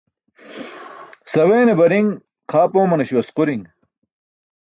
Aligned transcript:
Saweene 1.31 1.73
bari̇ṅ 1.79 2.07
xaap 2.51 2.71
oomanaśo 2.77 3.15
asquri̇ṅ. 3.21 3.61